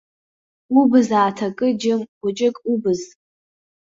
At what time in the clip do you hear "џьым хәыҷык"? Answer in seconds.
1.79-2.55